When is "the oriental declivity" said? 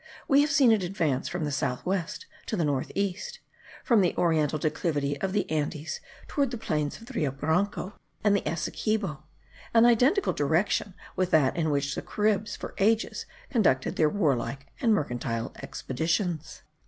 4.01-5.21